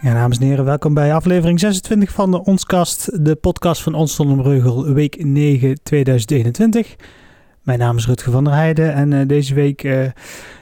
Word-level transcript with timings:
Ja, 0.00 0.12
dames 0.14 0.38
en 0.38 0.46
heren, 0.46 0.64
welkom 0.64 0.94
bij 0.94 1.14
aflevering 1.14 1.60
26 1.60 2.10
van 2.10 2.30
de 2.30 2.44
Onskast, 2.44 3.24
de 3.24 3.34
podcast 3.34 3.82
van 3.82 3.94
Ons 3.94 4.16
Breugel, 4.16 4.92
week 4.92 5.24
9 5.24 5.82
2021. 5.82 6.96
Mijn 7.62 7.78
naam 7.78 7.96
is 7.96 8.06
Rutger 8.06 8.32
van 8.32 8.44
der 8.44 8.52
Heijden 8.52 8.94
en 8.94 9.12
uh, 9.12 9.26
deze 9.26 9.54
week 9.54 9.82
uh, 9.82 10.06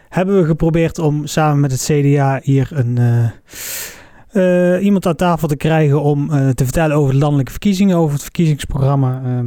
hebben 0.09 0.41
we 0.41 0.47
geprobeerd 0.47 0.99
om 0.99 1.27
samen 1.27 1.61
met 1.61 1.71
het 1.71 1.81
CDA 1.81 2.41
hier 2.43 2.69
een, 2.73 2.99
uh, 4.33 4.85
iemand 4.85 5.07
aan 5.07 5.17
tafel 5.17 5.49
te 5.49 5.57
krijgen 5.57 6.03
om 6.03 6.29
te 6.29 6.65
vertellen 6.65 6.97
over 6.97 7.13
de 7.13 7.19
landelijke 7.19 7.51
verkiezingen, 7.51 7.97
over 7.97 8.13
het 8.13 8.23
verkiezingsprogramma. 8.23 9.23
Ehm, 9.25 9.47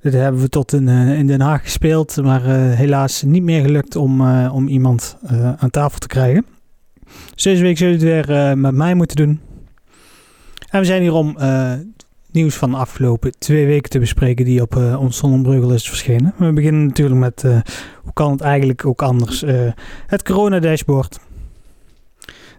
dit 0.00 0.12
hebben 0.12 0.40
we 0.40 0.48
tot 0.48 0.72
in, 0.72 0.88
in 0.88 1.26
Den 1.26 1.40
Haag 1.40 1.62
gespeeld, 1.62 2.16
maar 2.22 2.44
helaas 2.74 3.22
niet 3.22 3.42
meer 3.42 3.62
gelukt 3.62 3.96
om, 3.96 4.28
om 4.48 4.68
iemand 4.68 5.16
aan 5.58 5.70
tafel 5.70 5.98
te 5.98 6.06
krijgen. 6.06 6.44
Dus 7.34 7.42
deze 7.42 7.62
week 7.62 7.78
zullen 7.78 7.98
we 7.98 8.06
het 8.06 8.26
weer 8.26 8.36
uh, 8.36 8.52
met 8.52 8.74
mij 8.74 8.94
moeten 8.94 9.16
doen. 9.16 9.40
En 10.70 10.80
we 10.80 10.86
zijn 10.86 11.02
hier 11.02 11.12
om 11.12 11.36
uh, 11.38 11.72
nieuws 12.30 12.54
van 12.54 12.70
de 12.70 12.76
afgelopen 12.76 13.38
twee 13.38 13.66
weken 13.66 13.90
te 13.90 13.98
bespreken 13.98 14.44
die 14.44 14.60
op 14.60 14.74
uh, 14.74 15.00
ons 15.00 15.16
Zonnebreugel 15.16 15.72
is 15.72 15.88
verschenen. 15.88 16.34
We 16.36 16.52
beginnen 16.52 16.86
natuurlijk 16.86 17.20
met 17.20 17.42
hoe 18.02 18.12
kan 18.12 18.30
het 18.30 18.40
eigenlijk 18.40 18.86
ook 18.86 19.02
anders? 19.02 19.44
het 20.06 20.22
corona-dashboard. 20.22 21.18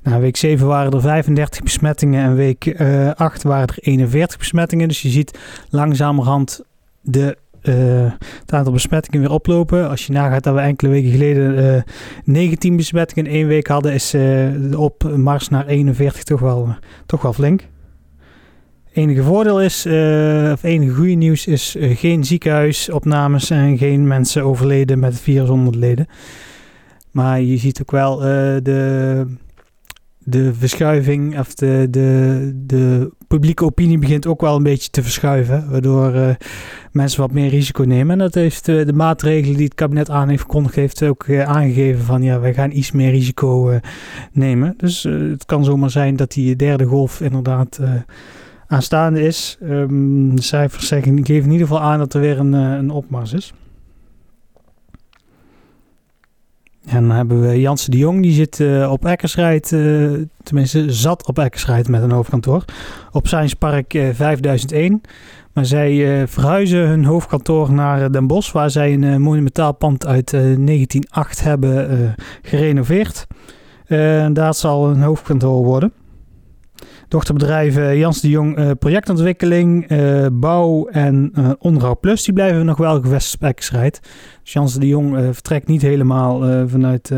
Nou, 0.03 0.21
week 0.21 0.37
7 0.37 0.67
waren 0.67 0.91
er 0.91 1.01
35 1.01 1.63
besmettingen 1.63 2.23
en 2.23 2.35
week 2.35 2.75
8 3.15 3.43
waren 3.43 3.67
er 3.67 3.77
41 3.79 4.37
besmettingen. 4.37 4.87
Dus 4.87 5.01
je 5.01 5.09
ziet 5.09 5.39
langzamerhand 5.69 6.61
de 7.01 7.37
uh, 7.63 8.11
het 8.39 8.53
aantal 8.53 8.73
besmettingen 8.73 9.19
weer 9.19 9.31
oplopen. 9.31 9.89
Als 9.89 10.05
je 10.05 10.13
nagaat 10.13 10.43
dat 10.43 10.53
we 10.53 10.59
enkele 10.59 10.89
weken 10.89 11.11
geleden 11.11 11.51
uh, 11.51 11.77
eh, 11.77 11.83
19 12.23 12.75
besmettingen 12.75 13.31
in 13.31 13.37
één 13.37 13.47
week 13.47 13.67
hadden, 13.67 13.93
is 13.93 14.13
uh, 14.13 14.79
op 14.79 15.15
mars 15.15 15.49
naar 15.49 15.67
41 15.67 16.23
toch 16.23 16.39
wel, 16.39 16.75
toch 17.05 17.21
wel 17.21 17.33
flink. 17.33 17.67
Enige 18.93 19.23
voordeel 19.23 19.61
is, 19.61 19.85
of 20.51 20.63
enige 20.63 20.93
goede 20.93 21.13
nieuws 21.13 21.47
is 21.47 21.75
geen 21.79 22.23
ziekenhuisopnames 22.23 23.49
en 23.49 23.77
geen 23.77 24.07
mensen 24.07 24.43
overleden 24.43 24.99
met 24.99 25.11
het 25.11 25.21
virus 25.21 25.49
onder 25.49 25.75
leden. 25.77 26.07
Maar 27.11 27.41
je 27.41 27.57
ziet 27.57 27.81
ook 27.81 27.91
wel 27.91 28.17
de 28.63 29.25
de 30.23 30.53
verschuiving 30.53 31.39
of 31.39 31.53
de, 31.53 31.87
de, 31.89 32.51
de 32.65 33.11
publieke 33.33 33.65
opinie 33.65 33.97
begint 33.97 34.27
ook 34.27 34.41
wel 34.41 34.55
een 34.55 34.63
beetje 34.63 34.89
te 34.89 35.03
verschuiven. 35.03 35.69
Waardoor 35.69 36.15
uh, 36.15 36.29
mensen 36.91 37.21
wat 37.21 37.31
meer 37.31 37.49
risico 37.49 37.83
nemen. 37.83 38.11
En 38.11 38.17
dat 38.17 38.33
heeft 38.33 38.67
uh, 38.67 38.85
de 38.85 38.93
maatregelen 38.93 39.55
die 39.55 39.65
het 39.65 39.73
kabinet 39.75 40.09
aan 40.09 40.29
heeft 40.29 40.41
gekondigd, 40.41 40.75
heeft 40.75 41.03
ook 41.03 41.27
uh, 41.27 41.43
aangegeven 41.43 42.03
van 42.03 42.23
ja, 42.23 42.39
wij 42.39 42.53
gaan 42.53 42.71
iets 42.71 42.91
meer 42.91 43.11
risico 43.11 43.79
nemen. 44.31 44.73
Dus 44.77 45.03
het 45.03 45.45
kan 45.45 45.63
zomaar 45.63 45.89
zijn 45.89 46.15
dat 46.15 46.31
die 46.31 46.55
derde 46.55 46.85
golf 46.85 47.21
inderdaad 47.21 47.79
aanstaande 48.67 49.21
is. 49.21 49.57
Um, 49.63 50.35
de 50.35 50.41
cijfers 50.41 50.87
zeggen, 50.87 51.25
geven 51.25 51.45
in 51.45 51.51
ieder 51.51 51.67
geval 51.67 51.81
aan 51.81 51.99
dat 51.99 52.13
er 52.13 52.21
weer 52.21 52.39
een, 52.39 52.53
een 52.53 52.89
opmars 52.89 53.33
is. 53.33 53.53
En 56.85 57.07
dan 57.07 57.15
hebben 57.15 57.41
we 57.41 57.59
Jansen 57.59 57.91
de 57.91 57.97
Jong, 57.97 58.21
die 58.21 58.31
zit 58.31 58.59
uh, 58.59 58.91
op 58.91 59.05
Eckersrijd, 59.05 59.71
uh, 59.71 60.11
tenminste 60.43 60.91
zat 60.93 61.27
op 61.27 61.39
Eckersrijd 61.39 61.87
met 61.87 62.01
een 62.01 62.11
hoofdkantoor, 62.11 62.65
op 63.11 63.27
Science 63.27 63.55
Park 63.55 63.93
uh, 63.93 64.09
5001. 64.13 65.01
Maar 65.53 65.65
zij 65.65 66.27
verhuizen 66.27 66.87
hun 66.87 67.05
hoofdkantoor 67.05 67.71
naar 67.71 68.11
Den 68.11 68.27
Bosch, 68.27 68.51
waar 68.51 68.69
zij 68.69 68.93
een 68.93 69.21
monumentaal 69.21 69.73
pand 69.73 70.05
uit 70.05 70.31
1908 70.31 71.43
hebben 71.43 72.15
gerenoveerd. 72.41 73.27
daar 74.33 74.53
zal 74.53 74.89
een 74.89 75.01
hoofdkantoor 75.01 75.63
worden. 75.63 75.93
Dochterbedrijven 77.07 77.97
Jans 77.97 78.21
de 78.21 78.29
Jong 78.29 78.57
uh, 78.57 78.71
projectontwikkeling, 78.79 79.91
uh, 79.91 80.27
bouw 80.31 80.87
en 80.87 81.31
uh, 81.37 81.51
onderhoud 81.59 81.99
plus, 81.99 82.23
die 82.23 82.33
blijven 82.33 82.65
nog 82.65 82.77
wel 82.77 83.01
gevestigd 83.01 84.01
Dus 84.43 84.53
Jans 84.53 84.73
de 84.73 84.87
Jong 84.87 85.17
vertrekt 85.17 85.67
niet 85.67 85.81
helemaal 85.81 86.67
vanuit 86.67 87.11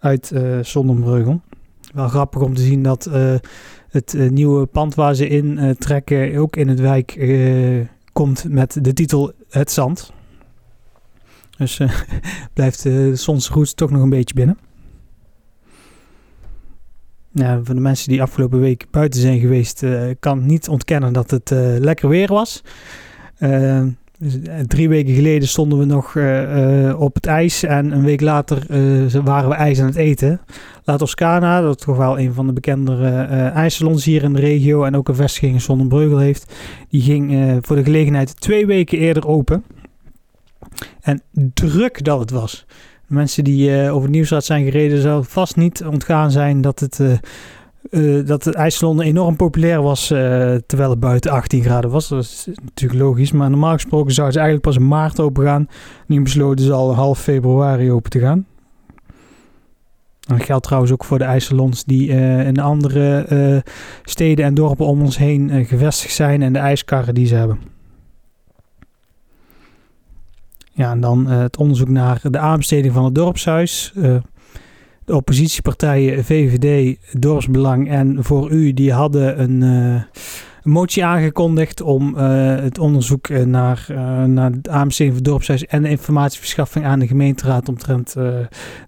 uit 0.00 0.32
Zondenbreugel. 0.62 1.40
Wel 1.94 2.08
grappig 2.08 2.42
om 2.42 2.54
te 2.54 2.62
zien 2.62 2.82
dat 2.82 3.10
het 3.90 4.30
nieuwe 4.30 4.66
pand 4.66 4.94
waar 4.94 5.14
ze 5.14 5.28
in 5.28 5.76
trekken 5.78 6.36
ook 6.36 6.56
in 6.56 6.68
het 6.68 6.80
wijk 6.80 7.18
komt 8.12 8.44
met 8.48 8.78
de 8.82 8.92
titel 8.92 9.32
Het 9.48 9.70
Zand. 9.70 10.12
Dus 11.56 11.80
blijft 12.54 12.82
de 12.82 13.16
zonsgoed 13.16 13.76
toch 13.76 13.90
nog 13.90 14.02
een 14.02 14.08
beetje 14.08 14.34
binnen. 14.34 14.58
Ja, 17.32 17.60
voor 17.62 17.74
de 17.74 17.80
mensen 17.80 18.08
die 18.08 18.22
afgelopen 18.22 18.60
week 18.60 18.86
buiten 18.90 19.20
zijn 19.20 19.40
geweest, 19.40 19.82
uh, 19.82 20.02
kan 20.20 20.46
niet 20.46 20.68
ontkennen 20.68 21.12
dat 21.12 21.30
het 21.30 21.50
uh, 21.50 21.58
lekker 21.78 22.08
weer 22.08 22.28
was. 22.28 22.62
Uh, 23.38 23.82
drie 24.66 24.88
weken 24.88 25.14
geleden 25.14 25.48
stonden 25.48 25.78
we 25.78 25.84
nog 25.84 26.16
op 26.96 27.14
het 27.14 27.26
ijs 27.26 27.62
en 27.62 27.92
een 27.92 28.04
week 28.04 28.20
later 28.20 28.66
waren 29.24 29.48
we 29.48 29.54
ijs 29.54 29.80
aan 29.80 29.86
het 29.86 29.96
eten. 29.96 30.40
La 30.84 30.96
Toscana, 30.96 31.60
dat 31.60 31.80
toch 31.80 31.96
wel 31.96 32.18
een 32.18 32.32
van 32.32 32.46
de 32.46 32.52
bekendere 32.52 33.08
ijssalons 33.48 34.04
hier 34.04 34.22
in 34.22 34.32
de 34.32 34.40
regio 34.40 34.84
en 34.84 34.96
ook 34.96 35.08
een 35.08 35.14
vestiging 35.14 35.52
in 35.52 35.60
Zonnebreugel 35.60 36.18
heeft, 36.18 36.54
die 36.88 37.02
ging 37.02 37.58
voor 37.66 37.76
de 37.76 37.84
gelegenheid 37.84 38.40
twee 38.40 38.66
weken 38.66 38.98
eerder 38.98 39.26
open. 39.26 39.64
En 41.00 41.22
druk 41.54 42.04
dat 42.04 42.20
het 42.20 42.30
was 42.30 42.66
mensen 43.08 43.44
die 43.44 43.70
uh, 43.70 43.94
over 43.94 44.02
het 44.02 44.10
nieuwsraad 44.10 44.44
zijn 44.44 44.64
gereden, 44.64 45.02
zal 45.02 45.22
vast 45.22 45.56
niet 45.56 45.84
ontgaan 45.84 46.30
zijn 46.30 46.60
dat 46.60 46.80
het, 46.80 46.98
uh, 47.90 48.26
dat 48.26 48.46
IJsselon 48.46 49.00
enorm 49.00 49.36
populair 49.36 49.82
was 49.82 50.06
terwijl 50.66 50.90
het 50.90 51.00
buiten 51.00 51.30
18 51.30 51.62
graden 51.62 51.90
was. 51.90 52.08
Dat 52.08 52.22
is 52.22 52.48
natuurlijk 52.64 53.00
logisch, 53.00 53.32
maar 53.32 53.50
normaal 53.50 53.72
gesproken 53.72 54.14
zou 54.14 54.30
ze 54.30 54.38
eigenlijk 54.38 54.68
pas 54.68 54.76
in 54.76 54.88
maart 54.88 55.20
open 55.20 55.44
gaan. 55.44 55.68
Nu 56.06 56.22
besloten 56.22 56.64
ze 56.64 56.72
al 56.72 56.94
half 56.94 57.20
februari 57.20 57.92
open 57.92 58.10
te 58.10 58.18
gaan. 58.18 58.46
dat 60.20 60.42
geldt 60.42 60.64
trouwens 60.64 60.92
ook 60.92 61.04
voor 61.04 61.18
de 61.18 61.24
ijssalons 61.24 61.84
die 61.84 62.08
in 62.44 62.60
andere 62.60 63.62
steden 64.02 64.44
en 64.44 64.54
dorpen 64.54 64.86
om 64.86 65.02
ons 65.02 65.18
heen 65.18 65.64
gevestigd 65.66 66.14
zijn 66.14 66.42
en 66.42 66.52
de 66.52 66.58
ijskarren 66.58 67.14
die 67.14 67.26
ze 67.26 67.34
hebben. 67.34 67.77
Ja, 70.78 70.90
en 70.90 71.00
dan 71.00 71.26
uh, 71.28 71.38
het 71.38 71.56
onderzoek 71.56 71.88
naar 71.88 72.20
de 72.22 72.38
aanbesteding 72.38 72.94
van 72.94 73.04
het 73.04 73.14
dorpshuis. 73.14 73.92
Uh, 73.96 74.16
de 75.04 75.14
oppositiepartijen 75.14 76.24
VVD, 76.24 76.98
Dorpsbelang 77.20 77.90
en 77.90 78.24
Voor 78.24 78.50
U, 78.50 78.72
die 78.72 78.92
hadden 78.92 79.42
een, 79.42 79.60
een 79.60 80.06
motie 80.62 81.04
aangekondigd 81.04 81.80
om 81.80 82.14
het 82.14 82.78
onderzoek 82.78 83.28
naar, 83.28 83.86
naar 84.26 84.62
de 84.62 84.70
aanbesteding 84.70 85.16
van 85.16 85.24
het 85.24 85.32
dorpshuis 85.32 85.66
en 85.66 85.82
de 85.82 85.88
informatieverschaffing 85.88 86.84
aan 86.84 86.98
de 86.98 87.06
gemeenteraad 87.06 87.68
omtrent 87.68 88.14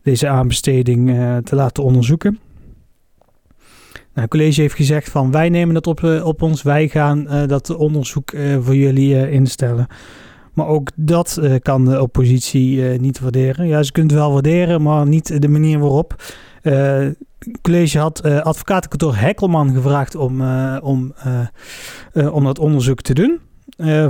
deze 0.03 0.29
aanbesteding 0.29 1.09
te 1.45 1.55
laten 1.55 1.85
onderzoeken. 1.85 2.39
Nou, 3.93 4.03
het 4.13 4.31
college 4.31 4.61
heeft 4.61 4.75
gezegd 4.75 5.11
van 5.11 5.31
wij 5.31 5.49
nemen 5.49 5.75
dat 5.75 5.87
op, 5.87 6.03
op 6.25 6.43
ons, 6.43 6.63
wij 6.63 6.89
gaan 6.89 7.47
dat 7.47 7.77
onderzoek 7.77 8.33
voor 8.61 8.77
jullie 8.77 9.31
instellen. 9.31 9.87
Maar 10.61 10.69
ook 10.69 10.91
dat 10.95 11.39
uh, 11.41 11.55
kan 11.63 11.85
de 11.85 12.03
oppositie 12.03 12.77
uh, 12.77 12.99
niet 12.99 13.21
waarderen. 13.21 13.67
Ja, 13.67 13.83
ze 13.83 13.93
het 13.95 14.13
wel 14.13 14.33
waarderen, 14.33 14.83
maar 14.83 15.07
niet 15.07 15.43
de 15.43 15.49
manier 15.49 15.79
waarop. 15.79 16.23
Het 16.63 17.17
college 17.63 17.99
had 17.99 18.23
advocatenkantoor 18.23 19.17
Hekkelman 19.17 19.75
gevraagd 19.75 20.15
om, 20.15 20.43
om, 20.83 21.15
om 22.13 22.45
dat 22.45 22.59
onderzoek 22.59 23.01
te 23.01 23.15
doen. 23.15 23.41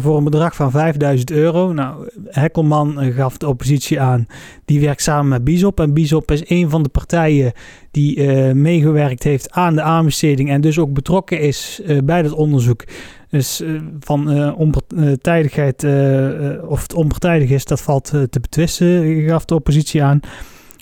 voor 0.00 0.16
een 0.16 0.25
bedrag 0.25 0.55
van 0.55 0.71
5000 0.71 1.30
euro. 1.30 1.72
Nou, 1.72 2.09
Hekkelman 2.24 3.13
gaf 3.13 3.36
de 3.36 3.48
oppositie 3.48 4.01
aan. 4.01 4.27
Die 4.65 4.80
werkt 4.80 5.03
samen 5.03 5.28
met 5.28 5.45
Bizop. 5.45 5.80
En 5.80 5.95
Bizop 5.95 6.30
is 6.30 6.51
een 6.51 6.71
van 6.71 6.83
de 6.83 6.89
partijen 6.89 7.53
die 7.91 8.24
meegewerkt 8.54 9.22
heeft 9.22 9.51
aan 9.51 9.74
de 9.74 9.83
aanbesteding. 9.83 10.51
En 10.51 10.60
dus 10.60 10.78
ook 10.78 10.92
betrokken 10.92 11.41
is 11.41 11.83
bij 12.04 12.22
dat 12.22 12.33
onderzoek. 12.33 12.84
Dus 13.30 13.60
uh, 13.60 13.80
van 14.00 14.36
uh, 14.36 14.59
onpartijdigheid, 14.59 15.82
uh, 15.82 16.71
of 16.71 16.82
het 16.82 16.94
onpartijdig 16.94 17.50
is, 17.50 17.65
dat 17.65 17.80
valt 17.80 18.04
te 18.04 18.41
betwisten, 18.41 19.22
gaf 19.22 19.44
de 19.44 19.54
oppositie 19.54 20.03
aan. 20.03 20.21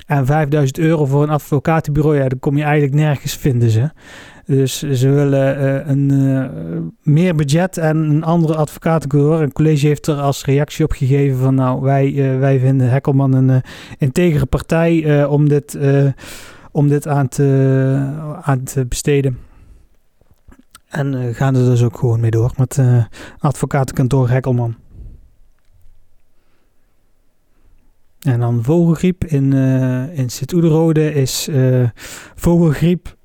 En 0.06 0.26
5000 0.26 0.78
euro 0.78 1.04
voor 1.04 1.22
een 1.22 1.30
advocatenbureau, 1.30 2.16
ja, 2.16 2.28
dan 2.28 2.38
kom 2.38 2.56
je 2.56 2.62
eigenlijk 2.62 2.94
nergens 2.94 3.36
vinden 3.36 3.70
ze. 3.70 3.90
Dus 4.46 4.78
ze 4.78 5.08
willen 5.08 5.90
een 5.90 6.92
meer 7.02 7.34
budget 7.34 7.76
en 7.76 7.96
een 7.96 8.24
andere 8.24 8.54
advocatenbureau. 8.54 9.42
Een 9.42 9.52
college 9.52 9.86
heeft 9.86 10.06
er 10.06 10.14
als 10.14 10.44
reactie 10.44 10.84
op 10.84 10.92
gegeven 10.92 11.38
van 11.38 11.54
nou, 11.54 11.80
wij, 11.80 12.38
wij 12.38 12.58
vinden 12.58 12.90
Hekkelman 12.90 13.32
een 13.32 13.62
integere 13.98 14.46
partij 14.46 15.24
om 15.24 15.48
dit, 15.48 15.78
om 16.72 16.88
dit 16.88 17.08
aan, 17.08 17.28
te, 17.28 18.10
aan 18.42 18.62
te 18.62 18.86
besteden. 18.86 19.47
En 20.88 21.12
uh, 21.12 21.35
gaan 21.35 21.55
er 21.55 21.64
dus 21.64 21.82
ook 21.82 21.99
gewoon 21.99 22.20
mee 22.20 22.31
door 22.31 22.52
met 22.56 22.76
uh, 22.76 23.05
advocatenkantoor 23.38 24.29
Hekkelman. 24.29 24.76
En 28.19 28.40
dan 28.40 28.62
vogelgriep 28.62 29.25
in, 29.25 29.52
uh, 29.52 30.19
in 30.19 30.31
Sint-Oederode 30.31 31.14
is 31.14 31.49
vogelgriep 32.35 33.17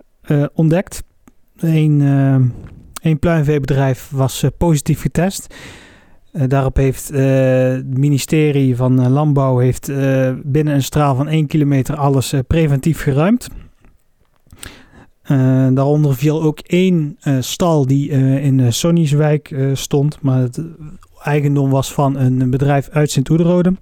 ontdekt. 0.53 1.03
één 1.59 3.19
pluimveebedrijf 3.19 4.09
was 4.11 4.45
positief 4.57 5.01
getest. 5.01 5.55
daarop 6.31 6.75
heeft 6.75 7.07
het 7.07 7.97
ministerie 7.97 8.75
van 8.75 9.09
Landbouw 9.09 9.57
heeft, 9.57 9.87
binnen 10.43 10.73
een 10.73 10.83
straal 10.83 11.15
van 11.15 11.27
1 11.27 11.47
kilometer 11.47 11.95
alles 11.95 12.33
preventief 12.47 13.01
geruimd. 13.01 13.49
Daaronder 15.73 16.15
viel 16.15 16.41
ook 16.41 16.59
één 16.59 17.17
stal 17.39 17.85
die 17.85 18.09
in 18.39 18.73
Sonnieswijk 18.73 19.55
stond, 19.73 20.21
maar 20.21 20.39
het 20.39 20.61
eigendom 21.23 21.69
was 21.69 21.93
van 21.93 22.17
een 22.17 22.49
bedrijf 22.49 22.89
uit 22.89 23.11
Sint-Oederode. 23.11 23.73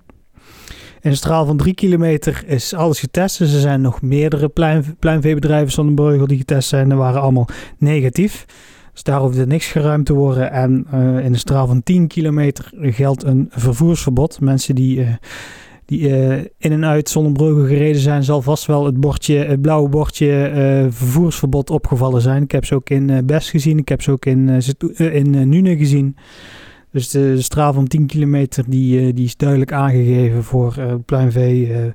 In 1.01 1.09
een 1.09 1.17
straal 1.17 1.45
van 1.45 1.57
drie 1.57 1.73
kilometer 1.73 2.43
is 2.45 2.73
alles 2.73 2.99
getest. 2.99 3.37
Dus 3.37 3.53
er 3.53 3.59
zijn 3.59 3.81
nog 3.81 4.01
meerdere 4.01 4.49
pluim, 4.49 4.83
pluimveebedrijven 4.99 5.71
zonder 5.71 5.93
Breugel 5.95 6.27
die 6.27 6.37
getest 6.37 6.69
zijn. 6.69 6.91
Er 6.91 6.97
waren 6.97 7.21
allemaal 7.21 7.47
negatief. 7.77 8.45
Dus 8.93 9.03
daar 9.03 9.19
hoefde 9.19 9.47
niks 9.47 9.67
geruimd 9.67 10.05
te 10.05 10.13
worden. 10.13 10.51
En 10.51 10.87
uh, 10.93 10.99
in 10.99 11.33
een 11.33 11.39
straal 11.39 11.67
van 11.67 11.83
10 11.83 12.07
kilometer 12.07 12.71
geldt 12.81 13.23
een 13.23 13.47
vervoersverbod. 13.49 14.39
Mensen 14.39 14.75
die, 14.75 14.99
uh, 14.99 15.07
die 15.91 16.09
uh, 16.09 16.37
in 16.37 16.71
en 16.71 16.85
uit 16.85 17.09
Zonnebreugel 17.09 17.65
gereden 17.65 18.01
zijn, 18.01 18.23
zal 18.23 18.41
vast 18.41 18.65
wel 18.65 18.85
het, 18.85 18.99
bordje, 18.99 19.35
het 19.35 19.61
blauwe 19.61 19.89
bordje 19.89 20.49
vervoersverbod 20.89 21.69
opgevallen 21.69 22.21
zijn. 22.21 22.43
Ik 22.43 22.51
heb 22.51 22.65
ze 22.65 22.75
ook 22.75 22.89
in 22.89 23.25
Best 23.25 23.49
gezien. 23.49 23.77
Ik 23.77 23.89
heb 23.89 24.01
ze 24.01 24.11
ook 24.11 24.25
in, 24.25 24.49
in 24.97 25.49
Nune 25.49 25.77
gezien. 25.77 26.15
Dus 26.91 27.09
de, 27.09 27.41
straal 27.41 27.73
van 27.73 27.87
10 27.87 28.05
kilometer 28.05 28.63
die, 28.67 28.99
eh, 28.99 29.15
die 29.15 29.25
is 29.25 29.37
duidelijk 29.37 29.71
aangegeven 29.71 30.43
voor 30.43 30.75
uh, 30.79 30.93
pluimvee, 31.05 31.69
uh. 31.69 31.85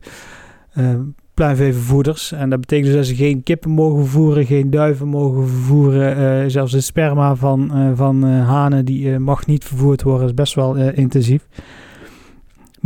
En 2.30 2.50
dat 2.50 2.60
betekent 2.60 2.86
dus 2.86 2.94
dat 2.94 3.06
ze 3.06 3.14
geen 3.14 3.42
kippen 3.42 3.70
mogen 3.70 4.02
vervoeren, 4.02 4.46
geen 4.46 4.70
duiven 4.70 5.08
mogen 5.08 5.48
vervoeren. 5.48 6.50
zelfs 6.50 6.72
de 6.72 6.80
sperma 6.80 7.34
van, 7.34 7.92
van 7.94 8.22
hanen 8.22 8.84
die, 8.84 9.18
mag 9.18 9.46
niet 9.46 9.64
vervoerd 9.64 10.02
worden. 10.02 10.26
Is 10.26 10.34
best 10.34 10.54
wel 10.54 10.76
intensief. 10.76 11.48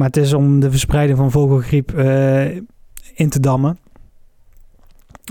Maar 0.00 0.08
het 0.08 0.16
is 0.16 0.32
om 0.32 0.60
de 0.60 0.70
verspreiding 0.70 1.18
van 1.18 1.30
vogelgriep 1.30 1.98
in 3.14 3.28
te 3.28 3.40
dammen. 3.40 3.78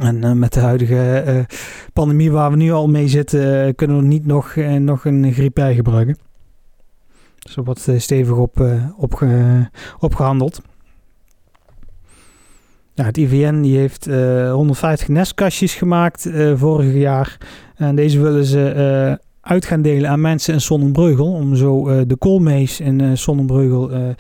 En 0.02 0.40
met 0.40 0.54
de 0.54 0.60
huidige 0.60 1.46
pandemie 1.94 2.32
waar 2.32 2.52
we 2.52 2.58
nu 2.58 2.72
al 2.72 2.88
mee 2.88 3.08
zitten, 3.08 3.76
kunnen 3.76 3.98
we 3.98 4.04
niet 4.04 4.26
nog, 4.26 4.56
nog 4.80 5.06
een 5.06 5.34
griep 5.34 5.54
bij 5.54 5.76
gebruiken. 5.76 6.18
Zo 7.50 7.64
wordt 7.64 7.88
eh, 7.88 8.00
stevig 8.00 8.36
op, 8.36 8.60
uh, 8.60 9.66
opgehandeld. 10.00 10.62
Ja, 12.94 13.06
het 13.06 13.18
IVN 13.18 13.62
die 13.62 13.78
heeft 13.78 14.08
uh, 14.08 14.48
eh, 14.48 14.54
150 14.54 15.08
nestkastjes 15.08 15.74
gemaakt 15.74 16.30
vorig 16.56 16.94
jaar. 16.94 17.38
En 17.76 17.96
deze 17.96 18.22
willen 18.22 18.46
ze 18.46 19.20
uit 19.42 19.66
gaan 19.66 19.82
delen 19.82 20.10
aan 20.10 20.22
mensen 20.22 20.54
in 20.54 20.62
Sonnenbreugel. 20.62 21.34
Om 21.34 21.56
zo 21.56 22.06
de 22.06 22.16
koolmees 22.16 22.80
in 22.80 23.18
Sonnenbreugel 23.18 24.16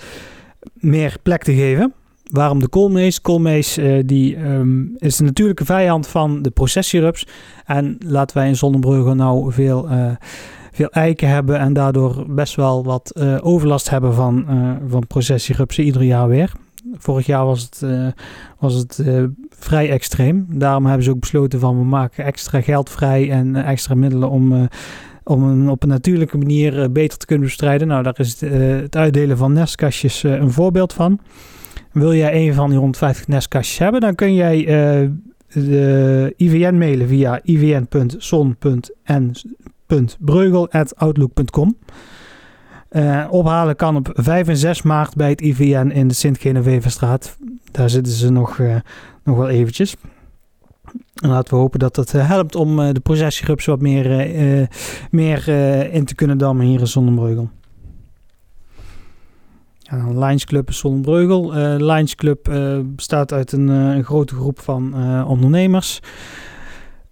meer 0.74 1.18
plek 1.24 1.44
te 1.44 1.54
geven. 1.54 1.94
Waarom 2.32 2.60
de 2.60 2.68
koolmees? 2.68 3.22
Koolmees 3.22 3.80
die, 4.06 4.38
um, 4.38 4.96
is 4.98 5.16
de 5.16 5.24
natuurlijke 5.24 5.66
vijand 5.66 6.08
van 6.08 6.42
de 6.42 6.50
processierups. 6.50 7.28
En 7.66 7.98
laten 8.00 8.38
wij 8.38 8.48
in 8.48 8.56
Sonnenbreugel 8.56 9.16
nou 9.16 9.52
veel 9.52 9.90
veel 10.72 10.90
eiken 10.90 11.30
hebben 11.30 11.60
en 11.60 11.74
daardoor 11.74 12.26
best 12.28 12.56
wel 12.56 12.84
wat 12.84 13.12
uh, 13.18 13.38
overlast 13.42 13.90
hebben 13.90 14.14
van, 14.14 14.46
van 14.88 15.08
processierupsen 15.08 15.84
ieder 15.84 16.04
jaar 16.04 16.28
weer. 16.28 16.52
Vorig 16.94 17.26
jaar 17.26 17.46
was 17.46 17.62
het, 17.62 17.86
was 18.60 18.74
het 18.74 19.04
vrij 19.50 19.90
extreem. 19.90 20.46
Daarom 20.50 20.86
hebben 20.86 21.04
ze 21.04 21.10
ook 21.10 21.20
besloten 21.20 21.60
van 21.60 21.78
we 21.78 21.86
maken 21.86 22.26
extra 22.26 22.62
geld 22.62 22.90
vrij 22.90 23.32
en 23.32 23.56
extra 23.56 23.96
middelen 23.96 24.30
om, 24.30 24.70
om 25.30 25.44
een, 25.44 25.70
op 25.70 25.84
een 25.84 25.90
natuurlijke 25.90 26.38
manier 26.38 26.92
beter 26.92 27.18
te 27.18 27.26
kunnen 27.26 27.46
bestrijden. 27.46 27.88
Nou, 27.88 28.04
daar 28.04 28.20
is 28.20 28.40
het, 28.40 28.52
het 28.82 28.96
uitdelen 28.96 29.38
van 29.38 29.54
nestkastjes 29.54 30.24
een 30.24 30.52
voorbeeld 30.52 30.94
van. 30.94 31.20
Wil 31.92 32.14
jij 32.14 32.48
een 32.48 32.54
van 32.54 32.70
die 32.70 32.78
150 32.78 33.28
nestkastjes 33.28 33.78
hebben, 33.78 34.02
dan 34.02 34.16
kun 34.16 34.34
jij 34.34 34.66
de 35.54 36.34
IVN 36.38 36.78
mailen 36.78 37.08
via 37.08 37.40
ivn.son.n 37.44 39.32
breugel.outlook.com. 40.20 41.78
Uh, 42.92 43.28
ophalen 43.30 43.76
kan 43.76 43.96
op 43.96 44.10
5 44.14 44.48
en 44.48 44.58
6 44.58 44.82
maart 44.82 45.16
bij 45.16 45.30
het 45.30 45.42
IVN 45.42 45.90
in 45.94 46.08
de 46.08 46.14
Sint-Geneveverstraat. 46.14 47.38
Daar 47.72 47.90
zitten 47.90 48.14
ze 48.14 48.32
nog, 48.32 48.60
nog 49.24 49.38
wel 49.38 49.50
eventjes. 49.50 49.96
En 51.22 51.30
laten 51.30 51.54
we 51.54 51.60
hopen 51.60 51.80
dat 51.80 51.96
dat 51.96 52.14
uh, 52.14 52.28
helpt 52.28 52.56
om 52.56 52.94
de 52.94 53.00
processierups 53.00 53.66
wat 53.66 53.82
meer, 53.82 54.68
meer 55.12 55.48
in 55.94 56.06
te 56.06 56.16
kunnen 56.16 56.38
dammen 56.38 56.66
hier 56.66 56.80
in 56.80 56.88
Zonnebreugel. 56.88 57.50
Ja, 59.80 60.26
Lions 60.26 60.46
Club 60.46 60.74
Zonnebreugel. 60.74 61.54
Club 62.16 62.50
bestaat 62.84 63.34
uit 63.34 63.52
een, 63.52 63.68
een 63.68 64.04
grote 64.04 64.36
groep 64.36 64.60
van 64.60 64.94
ondernemers. 65.26 66.02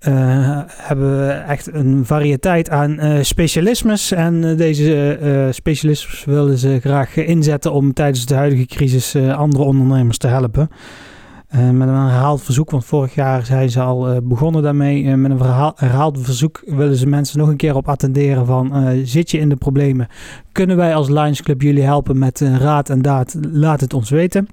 Uh, 0.01 0.61
hebben 0.67 1.17
we 1.17 1.31
echt 1.31 1.73
een 1.73 2.05
variëteit 2.05 2.69
aan 2.69 2.91
uh, 2.91 3.17
specialismes. 3.21 4.11
En 4.11 4.43
uh, 4.43 4.57
deze 4.57 5.49
specialismes 5.51 6.25
willen 6.25 6.57
ze 6.57 6.79
graag 6.79 7.15
inzetten 7.15 7.71
om 7.71 7.93
tijdens 7.93 8.25
de 8.25 8.35
huidige 8.35 8.65
crisis 8.65 9.15
andere 9.15 9.63
ondernemers 9.63 10.17
te 10.17 10.27
helpen. 10.27 10.69
Met 11.51 11.87
een 11.87 11.95
herhaald 11.95 12.41
verzoek, 12.41 12.71
want 12.71 12.85
vorig 12.85 13.15
jaar 13.15 13.45
zijn 13.45 13.69
ze 13.69 13.81
al 13.81 14.21
begonnen 14.23 14.63
daarmee. 14.63 15.15
met 15.15 15.31
een 15.31 15.71
herhaald 15.75 16.17
verzoek 16.21 16.61
willen 16.65 16.95
ze 16.95 17.07
mensen 17.07 17.39
nog 17.39 17.47
een 17.47 17.57
keer 17.57 17.75
op 17.75 17.89
attenderen 17.89 18.45
van 18.45 18.91
zit 19.03 19.31
je 19.31 19.37
in 19.37 19.49
de 19.49 19.55
problemen? 19.55 20.07
Kunnen 20.51 20.77
wij 20.77 20.95
als 20.95 21.09
Lions 21.09 21.41
Club 21.41 21.61
jullie 21.61 21.83
helpen 21.83 22.17
met 22.17 22.39
raad 22.39 22.89
en 22.89 23.01
daad? 23.01 23.35
Laat 23.51 23.81
het 23.81 23.93
ons 23.93 24.09
weten. 24.09 24.47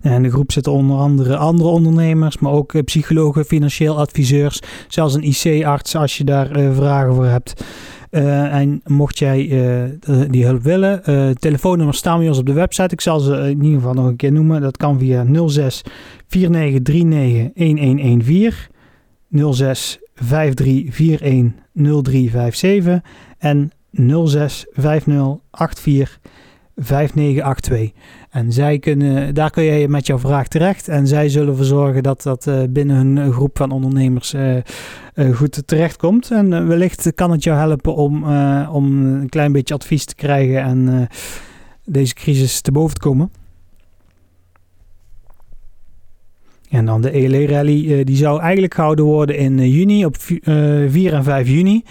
En 0.00 0.22
de 0.22 0.30
groep 0.30 0.52
zit 0.52 0.66
onder 0.66 0.96
andere 0.96 1.36
andere 1.36 1.68
ondernemers, 1.68 2.38
maar 2.38 2.52
ook 2.52 2.74
eh, 2.74 2.82
psychologen, 2.82 3.44
financieel 3.44 3.98
adviseurs, 3.98 4.60
zelfs 4.88 5.14
een 5.14 5.22
IC-arts 5.22 5.96
als 5.96 6.18
je 6.18 6.24
daar 6.24 6.48
vragen 6.74 7.14
voor 7.14 7.26
hebt. 7.26 7.64
Uh, 8.12 8.54
en 8.54 8.80
mocht 8.86 9.18
jij 9.18 9.46
uh, 9.46 9.84
die 10.30 10.44
hulp 10.44 10.62
willen, 10.62 11.02
uh, 11.06 11.30
telefoonnummers 11.30 11.98
staan 11.98 12.18
bij 12.18 12.28
ons 12.28 12.38
op 12.38 12.46
de 12.46 12.52
website. 12.52 12.94
Ik 12.94 13.00
zal 13.00 13.20
ze 13.20 13.36
in 13.36 13.62
ieder 13.62 13.78
geval 13.78 13.94
nog 13.94 14.06
een 14.06 14.16
keer 14.16 14.32
noemen. 14.32 14.60
Dat 14.60 14.76
kan 14.76 14.98
via 14.98 15.26
06 15.46 15.82
4939 16.26 17.50
1114, 17.54 19.54
06 19.54 19.98
5341 20.14 21.52
0357 21.74 23.00
en 23.38 23.70
06 24.26 24.66
5084 24.72 26.20
5982. 26.76 27.90
En 28.30 28.52
zij 28.52 28.78
kunnen, 28.78 29.34
daar 29.34 29.50
kun 29.50 29.62
je 29.62 29.88
met 29.88 30.06
jouw 30.06 30.18
vraag 30.18 30.48
terecht. 30.48 30.88
En 30.88 31.06
zij 31.06 31.28
zullen 31.28 31.48
ervoor 31.48 31.64
zorgen 31.64 32.02
dat 32.02 32.22
dat 32.22 32.46
uh, 32.46 32.62
binnen 32.68 32.96
hun 32.96 33.32
groep 33.32 33.56
van 33.56 33.70
ondernemers 33.70 34.34
uh, 34.34 34.56
goed 35.34 35.62
terechtkomt. 35.66 36.30
En 36.30 36.68
wellicht 36.68 37.12
kan 37.14 37.30
het 37.30 37.44
jou 37.44 37.58
helpen 37.58 37.94
om, 37.94 38.24
om 38.66 39.04
een 39.04 39.28
klein 39.28 39.52
beetje 39.52 39.74
advies 39.74 40.04
te 40.04 40.14
krijgen 40.14 40.62
en 40.62 41.08
deze 41.84 42.14
crisis 42.14 42.60
te 42.60 42.72
boven 42.72 42.94
te 42.94 43.00
komen. 43.00 43.30
En 46.68 46.86
dan 46.86 47.00
de 47.00 47.10
ELE 47.10 47.46
Rally, 47.46 48.04
die 48.04 48.16
zou 48.16 48.40
eigenlijk 48.40 48.74
gehouden 48.74 49.04
worden 49.04 49.36
in 49.36 49.68
juni, 49.68 50.04
op 50.04 50.16
4 50.16 51.12
en 51.12 51.24
5 51.24 51.48
juni. 51.48 51.82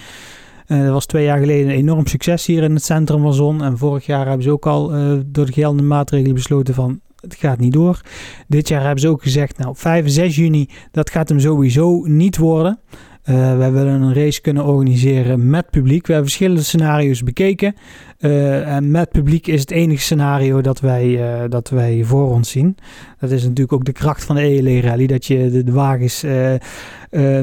Dat 0.79 0.89
was 0.89 1.05
twee 1.05 1.23
jaar 1.23 1.39
geleden 1.39 1.69
een 1.69 1.77
enorm 1.77 2.07
succes 2.07 2.45
hier 2.45 2.63
in 2.63 2.73
het 2.73 2.83
centrum 2.83 3.21
van 3.21 3.33
Zon. 3.33 3.63
En 3.63 3.77
vorig 3.77 4.05
jaar 4.05 4.25
hebben 4.25 4.43
ze 4.43 4.51
ook 4.51 4.65
al 4.65 4.95
uh, 4.95 5.19
door 5.25 5.45
de 5.45 5.51
geldende 5.51 5.83
maatregelen 5.83 6.35
besloten 6.35 6.73
van 6.73 6.99
het 7.21 7.35
gaat 7.35 7.59
niet 7.59 7.73
door. 7.73 8.01
Dit 8.47 8.67
jaar 8.67 8.81
hebben 8.81 8.99
ze 8.99 9.07
ook 9.07 9.23
gezegd, 9.23 9.57
nou 9.57 9.75
5 9.75 10.03
en 10.03 10.11
6 10.11 10.35
juni, 10.35 10.69
dat 10.91 11.09
gaat 11.09 11.29
hem 11.29 11.39
sowieso 11.39 12.01
niet 12.05 12.37
worden. 12.37 12.79
Uh, 13.25 13.57
wij 13.57 13.71
willen 13.71 14.01
een 14.01 14.13
race 14.13 14.41
kunnen 14.41 14.65
organiseren 14.65 15.49
met 15.49 15.69
publiek. 15.69 16.07
We 16.07 16.13
hebben 16.13 16.29
verschillende 16.29 16.63
scenario's 16.63 17.23
bekeken. 17.23 17.75
Uh, 18.19 18.75
en 18.75 18.91
met 18.91 19.11
publiek 19.11 19.47
is 19.47 19.59
het 19.59 19.71
enige 19.71 20.01
scenario 20.01 20.61
dat 20.61 20.79
wij, 20.79 21.07
uh, 21.07 21.49
dat 21.49 21.69
wij 21.69 22.03
voor 22.03 22.31
ons 22.31 22.49
zien. 22.49 22.77
Dat 23.19 23.31
is 23.31 23.41
natuurlijk 23.41 23.73
ook 23.73 23.85
de 23.85 23.91
kracht 23.91 24.23
van 24.23 24.35
de 24.35 24.41
ELE 24.41 24.81
Rally. 24.81 25.07
Dat 25.07 25.25
je 25.25 25.63
de, 25.63 25.71
wagens 25.71 26.23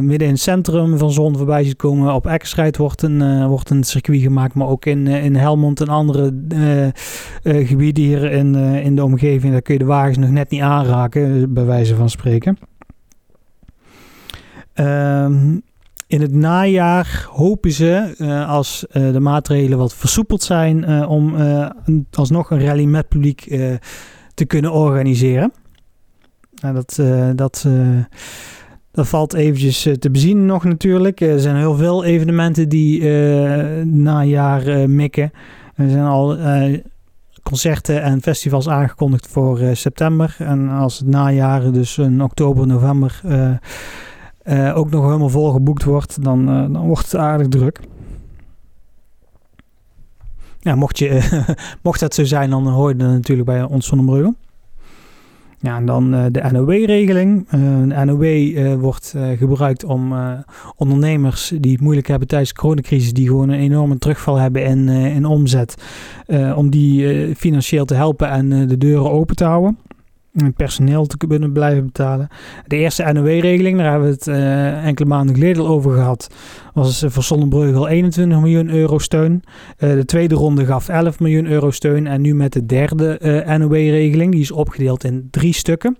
midden 0.00 0.26
in 0.26 0.32
het 0.32 0.40
centrum 0.40 0.98
van 0.98 1.12
Zon 1.12 1.36
voorbij 1.36 1.64
ziet 1.64 1.76
komen. 1.76 2.14
Op 2.14 2.26
Ekkerstrijd 2.26 2.76
wordt 2.76 3.02
een, 3.02 3.46
wordt 3.46 3.70
een 3.70 3.84
circuit 3.84 4.20
gemaakt. 4.20 4.54
Maar 4.54 4.68
ook 4.68 4.86
in, 4.86 5.06
in 5.06 5.34
Helmond 5.34 5.80
en 5.80 5.88
andere 5.88 6.32
gebieden 7.42 8.04
hier 8.04 8.32
in, 8.32 8.54
in 8.54 8.96
de 8.96 9.04
omgeving. 9.04 9.52
Daar 9.52 9.62
kun 9.62 9.74
je 9.74 9.80
de 9.80 9.86
wagens 9.86 10.18
nog 10.18 10.30
net 10.30 10.50
niet 10.50 10.62
aanraken, 10.62 11.52
bij 11.52 11.64
wijze 11.64 11.94
van 11.94 12.10
spreken. 12.10 12.58
Um, 14.74 15.62
in 16.08 16.20
het 16.20 16.32
najaar 16.32 17.28
hopen 17.30 17.72
ze, 17.72 18.14
uh, 18.18 18.48
als 18.48 18.86
uh, 18.92 19.12
de 19.12 19.20
maatregelen 19.20 19.78
wat 19.78 19.94
versoepeld 19.94 20.42
zijn, 20.42 20.90
uh, 20.90 21.10
om 21.10 21.34
alsnog 22.12 22.50
een 22.50 22.64
rally 22.64 22.84
met 22.84 23.08
publiek 23.08 23.40
te 24.34 24.44
kunnen 24.44 24.72
organiseren. 24.72 25.52
Nou, 26.60 26.74
dat, 26.74 27.00
dat, 27.36 27.66
dat 28.90 29.08
valt 29.08 29.34
eventjes 29.34 29.88
te 29.98 30.10
bezien 30.10 30.46
nog 30.46 30.64
natuurlijk. 30.64 31.20
Er 31.20 31.40
zijn 31.40 31.56
heel 31.56 31.74
veel 31.74 32.04
evenementen 32.04 32.68
die 32.68 33.02
najaar 33.84 34.90
mikken. 34.90 35.30
Er 35.74 35.90
zijn 35.90 36.04
al 36.04 36.36
concerten 37.42 38.02
en 38.02 38.22
festivals 38.22 38.68
aangekondigd 38.68 39.26
voor 39.28 39.60
september. 39.72 40.36
En 40.38 40.68
als 40.68 40.98
het 40.98 41.08
najaar, 41.08 41.72
dus 41.72 41.98
in 41.98 42.22
oktober, 42.22 42.66
november, 42.66 43.20
ook 44.74 44.90
nog 44.90 45.04
helemaal 45.04 45.28
vol 45.28 45.50
geboekt 45.50 45.84
wordt, 45.84 46.24
dan, 46.24 46.46
dan 46.46 46.86
wordt 46.86 47.12
het 47.12 47.16
aardig 47.16 47.48
druk. 47.48 47.80
Ja, 50.60 50.74
mocht, 50.74 50.98
je, 50.98 51.44
mocht 51.82 52.00
dat 52.00 52.14
zo 52.14 52.24
zijn, 52.24 52.50
dan 52.50 52.68
hoor 52.68 52.88
je 52.88 52.96
dat 52.96 53.08
natuurlijk 53.08 53.48
bij 53.48 53.62
ons 53.62 53.88
van 53.88 54.04
Brugge. 54.04 54.34
Ja, 55.60 55.76
en 55.76 55.86
dan 55.86 56.14
uh, 56.14 56.24
de 56.30 56.48
NOW-regeling. 56.52 57.48
De 57.48 58.04
NOW 58.04 58.80
wordt 58.80 59.14
gebruikt 59.36 59.84
om 59.84 60.14
ondernemers 60.76 61.52
die 61.60 61.72
het 61.72 61.80
moeilijk 61.80 62.06
hebben 62.06 62.28
tijdens 62.28 62.52
de 62.52 62.60
coronacrisis, 62.60 63.12
die 63.12 63.26
gewoon 63.26 63.48
een 63.48 63.58
enorme 63.58 63.98
terugval 63.98 64.36
hebben 64.36 64.64
in, 64.64 64.88
in 64.88 65.24
omzet, 65.24 65.74
om 66.54 66.70
die 66.70 67.34
financieel 67.34 67.84
te 67.84 67.94
helpen 67.94 68.28
en 68.28 68.66
de 68.66 68.78
deuren 68.78 69.10
open 69.10 69.36
te 69.36 69.44
houden 69.44 69.78
personeel 70.56 71.06
te 71.06 71.16
kunnen 71.16 71.52
blijven 71.52 71.84
betalen. 71.84 72.28
De 72.66 72.76
eerste 72.76 73.12
NOW-regeling, 73.12 73.78
daar 73.78 73.90
hebben 73.90 74.08
we 74.08 74.14
het 74.14 74.26
uh, 74.26 74.86
enkele 74.86 75.08
maanden 75.08 75.34
geleden 75.34 75.62
al 75.62 75.68
over 75.68 75.92
gehad, 75.92 76.28
was 76.74 77.04
voor 77.06 77.22
Sonnenbreugel 77.22 77.88
21 77.88 78.40
miljoen 78.40 78.68
euro 78.68 78.98
steun. 78.98 79.42
Uh, 79.78 79.92
de 79.92 80.04
tweede 80.04 80.34
ronde 80.34 80.66
gaf 80.66 80.88
11 80.88 81.20
miljoen 81.20 81.46
euro 81.46 81.70
steun 81.70 82.06
en 82.06 82.20
nu 82.20 82.34
met 82.34 82.52
de 82.52 82.66
derde 82.66 83.18
uh, 83.22 83.54
eh, 83.54 83.60
NOW-regeling, 83.60 84.32
die 84.32 84.40
is 84.40 84.50
opgedeeld 84.50 85.04
in 85.04 85.28
drie 85.30 85.54
stukken. 85.54 85.96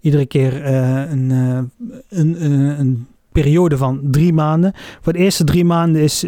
Iedere 0.00 0.26
keer 0.26 0.66
een, 0.66 1.30
een, 2.08 2.44
een 2.80 3.06
periode 3.32 3.76
van 3.76 4.00
drie 4.10 4.32
maanden. 4.32 4.72
Voor 5.00 5.12
de 5.12 5.18
eerste 5.18 5.44
drie 5.44 5.64
maanden 5.64 6.02
is 6.02 6.24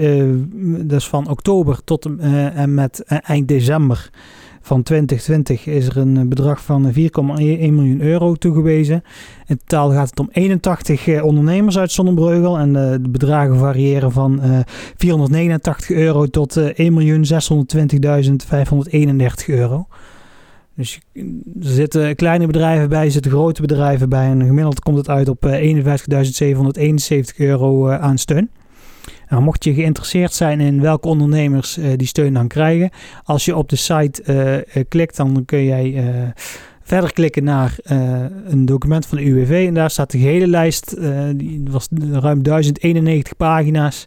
is 0.89 1.09
van 1.09 1.29
oktober 1.29 1.85
tot 1.85 2.09
en 2.55 2.75
met 2.75 3.03
eind 3.05 3.49
december 3.49 4.11
van 4.65 4.83
2020 4.83 5.67
is 5.67 5.87
er 5.87 5.97
een 5.97 6.29
bedrag 6.29 6.63
van 6.63 6.93
4,1 6.93 6.95
miljoen 6.97 8.01
euro 8.01 8.35
toegewezen. 8.35 9.03
In 9.47 9.59
totaal 9.65 9.91
gaat 9.91 10.11
het 10.11 10.21
om 10.21 10.29
81 10.33 11.07
eh, 11.07 11.25
ondernemers 11.25 11.79
uit 11.79 11.93
Zonnebreugel. 11.93 12.59
En 12.59 12.77
eh, 12.77 12.91
de 12.91 13.09
bedragen 13.09 13.59
variëren 13.59 14.13
van 14.13 14.41
489 14.97 15.91
eh, 15.91 15.97
euro 15.97 16.27
tot 16.27 16.61
1.620.531 16.61 16.67
euro. 19.47 19.87
Dus 20.75 21.01
er 21.15 21.25
zitten 21.59 22.17
kleine 22.17 22.47
bedrijven 22.47 22.89
bij, 22.89 23.05
er 23.05 23.11
zitten 23.11 23.31
grote 23.31 23.61
bedrijven 23.61 24.09
bij. 24.09 24.27
En 24.27 24.45
gemiddeld 24.45 24.81
komt 24.81 24.97
het 24.97 25.09
uit 25.09 25.29
op 25.29 25.47
51.771 25.47 25.55
euro 27.37 27.89
aan 27.91 28.19
steun. 28.19 28.51
Nou, 29.35 29.47
mocht 29.47 29.65
je 29.65 29.75
geïnteresseerd 29.75 30.33
zijn 30.33 30.61
in 30.61 30.81
welke 30.81 31.09
ondernemers 31.09 31.79
uh, 31.79 31.87
die 31.97 32.07
steun 32.07 32.35
dan 32.35 32.49
krijgen, 32.49 32.91
als 33.25 33.45
je 33.45 33.57
op 33.57 33.69
de 33.69 33.77
site 33.77 34.23
uh, 34.75 34.83
klikt, 34.89 35.17
dan 35.17 35.45
kun 35.45 35.65
jij 35.65 36.05
verder 36.83 37.13
klikken 37.13 37.45
naar 37.45 37.77
een 38.47 38.65
document 38.67 39.07
van 39.07 39.19
de 39.19 39.25
UWV 39.25 39.65
en 39.69 39.75
daar 39.75 39.91
staat 39.91 40.11
de 40.11 40.19
hele 40.19 40.47
lijst, 40.47 40.97
die 41.37 41.63
was 41.71 41.89
ruim 42.11 42.43
1091 42.43 43.37
pagina's. 43.37 44.07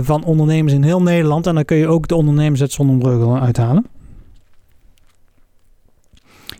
van 0.00 0.24
ondernemers 0.24 0.72
in 0.72 0.82
heel 0.82 1.02
Nederland. 1.02 1.46
En 1.46 1.54
dan 1.54 1.64
kun 1.64 1.76
je 1.76 1.88
ook 1.88 2.08
de 2.08 2.14
ondernemers 2.14 2.60
uit 2.60 2.72
Zonnebreugel 2.72 3.38
uithalen. 3.38 3.86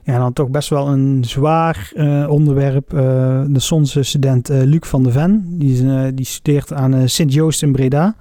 Ja, 0.07 0.19
dan 0.19 0.33
toch 0.33 0.49
best 0.49 0.69
wel 0.69 0.89
een 0.89 1.25
zwaar 1.25 1.93
uh, 1.95 2.29
onderwerp. 2.29 2.93
Uh, 2.93 3.01
de 3.49 3.61
Sonse 3.61 4.03
student 4.03 4.51
uh, 4.51 4.63
Luc 4.63 4.81
van 4.81 5.03
de 5.03 5.11
Ven, 5.11 5.45
die, 5.59 6.15
die 6.15 6.25
studeert 6.25 6.73
aan 6.73 7.09
Sint-Joost 7.09 7.63
in 7.63 7.73
Breda. 7.73 8.17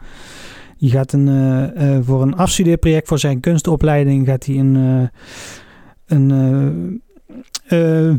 Die 0.77 0.89
gaat 0.89 1.13
een, 1.13 2.03
voor 2.03 2.21
een 2.21 2.35
afstudeerproject 2.35 3.07
voor 3.07 3.19
zijn 3.19 3.39
kunstopleiding 3.39 4.27
gaat 4.27 4.45
hij 4.45 4.55
een, 4.55 5.09
een 6.05 7.01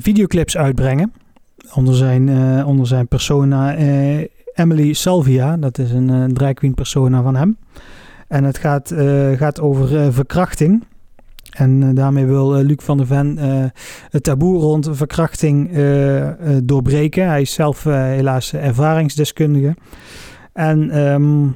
videoclips 0.01 0.57
uitbrengen. 0.57 1.13
Onder 1.75 1.95
zijn, 1.95 2.29
onder 2.65 2.87
zijn 2.87 3.09
persona 3.09 3.75
Emily 4.55 4.93
Salvia. 4.93 5.57
Dat 5.57 5.79
is 5.79 5.91
een, 5.91 6.09
een 6.09 6.35
drag 6.35 6.53
queen 6.53 6.75
persona 6.75 7.23
van 7.23 7.37
hem. 7.37 7.57
En 8.29 8.45
het 8.45 8.59
gaat, 8.59 8.95
gaat 9.37 9.61
over 9.61 10.13
verkrachting. 10.13 10.85
En 11.51 11.83
uh, 11.83 11.89
daarmee 11.95 12.27
wil 12.27 12.59
uh, 12.59 12.65
Luc 12.65 12.79
van 12.83 12.97
der 12.97 13.07
Ven 13.07 13.39
uh, 13.39 13.65
het 14.11 14.23
taboe 14.23 14.59
rond 14.59 14.89
verkrachting 14.93 15.71
doorbreken. 16.63 17.29
Hij 17.29 17.41
is 17.41 17.53
zelf 17.53 17.85
helaas 17.85 18.53
ervaringsdeskundige. 18.53 19.77
En 20.53 20.99
um, 20.99 21.55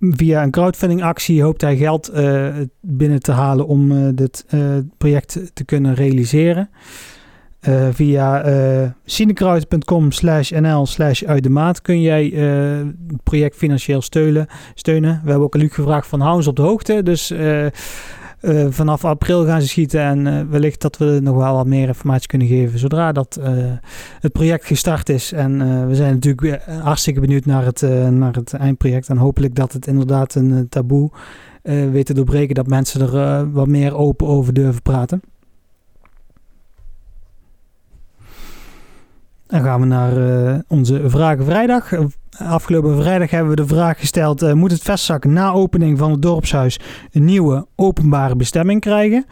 via 0.00 0.42
een 0.42 0.50
crowdfundingactie 0.50 1.42
hoopt 1.42 1.60
hij 1.60 1.76
geld 1.76 2.12
binnen 2.80 3.20
te 3.20 3.32
halen 3.32 3.66
om 3.66 4.14
dit 4.14 4.46
project 4.98 5.50
te 5.54 5.64
kunnen 5.64 5.94
realiseren. 5.94 6.70
via 7.90 8.48
uh, 8.48 8.88
slash 10.08 10.50
nl 10.50 10.86
slash 10.86 11.22
uit 11.22 11.42
de 11.42 11.50
maat 11.50 11.82
kun 11.82 12.00
jij 12.00 12.24
het 13.06 13.22
project 13.22 13.56
financieel 13.56 14.02
steunen. 14.02 14.46
steunen. 14.74 15.20
We 15.24 15.28
hebben 15.28 15.46
ook 15.46 15.56
Luc 15.56 15.74
gevraagd 15.74 16.06
van 16.06 16.20
hou 16.20 16.36
ons 16.36 16.46
op 16.46 16.56
de 16.56 16.62
hoogte. 16.62 17.02
Dus 17.02 17.32
uh, 18.40 18.66
vanaf 18.70 19.04
april 19.04 19.44
gaan 19.44 19.60
ze 19.60 19.68
schieten 19.68 20.00
en 20.00 20.26
uh, 20.26 20.40
wellicht 20.50 20.80
dat 20.80 20.96
we 20.96 21.18
nog 21.22 21.36
wel 21.36 21.54
wat 21.54 21.66
meer 21.66 21.88
informatie 21.88 22.28
kunnen 22.28 22.48
geven 22.48 22.78
zodra 22.78 23.12
dat 23.12 23.38
uh, 23.40 23.46
het 24.20 24.32
project 24.32 24.64
gestart 24.64 25.08
is. 25.08 25.32
En 25.32 25.86
we 25.88 25.94
zijn 25.94 26.12
natuurlijk 26.12 26.62
hartstikke 26.66 27.20
benieuwd 27.20 27.44
naar 27.46 27.64
het, 27.64 27.80
naar 28.10 28.34
het 28.34 28.52
eindproject 28.52 29.08
en 29.08 29.16
hopelijk 29.16 29.54
dat 29.54 29.72
het 29.72 29.86
inderdaad 29.86 30.34
een 30.34 30.68
taboe 30.68 31.10
weet 31.62 32.06
te 32.06 32.14
doorbreken, 32.14 32.54
dat 32.54 32.66
mensen 32.66 33.00
er 33.00 33.50
wat 33.50 33.66
meer 33.66 33.96
open 33.96 34.26
over 34.26 34.52
durven 34.52 34.82
praten. 34.82 35.20
Dan 39.46 39.62
gaan 39.62 39.80
we 39.80 39.86
naar 39.86 40.62
onze 40.68 41.10
Vragen 41.10 41.44
Vrijdag. 41.44 41.92
Afgelopen 42.38 42.96
vrijdag 42.96 43.30
hebben 43.30 43.50
we 43.50 43.56
de 43.56 43.66
vraag 43.66 43.98
gesteld: 43.98 44.42
uh, 44.42 44.52
moet 44.52 44.70
het 44.70 44.82
vestzak 44.82 45.24
na 45.24 45.52
opening 45.52 45.98
van 45.98 46.10
het 46.10 46.22
dorpshuis 46.22 46.80
een 47.12 47.24
nieuwe 47.24 47.66
openbare 47.74 48.36
bestemming 48.36 48.80
krijgen? 48.80 49.24